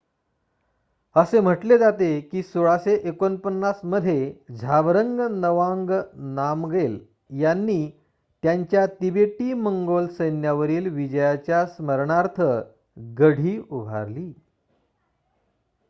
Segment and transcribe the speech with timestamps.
[1.15, 5.89] असे म्हटले जाते की १६४९ मध्ये झाबरंग नवांग
[6.33, 6.99] नामगेल
[7.41, 7.79] यांनी
[8.43, 12.41] त्यांच्या तिबेटी-मंगोल सैन्यावरील विजयाच्या स्मरणार्थ
[13.17, 14.31] गढी उभारली